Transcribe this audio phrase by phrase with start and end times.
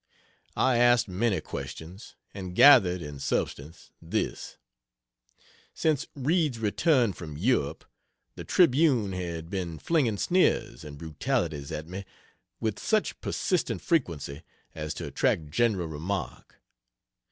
[0.57, 4.57] I asked many questions, and gathered, in substance, this:
[5.75, 7.85] Since Reid's return from Europe,
[8.33, 12.03] the Tribune had been flinging sneers and brutalities at me
[12.59, 14.41] with such persistent frequency
[14.73, 16.59] "as to attract general remark."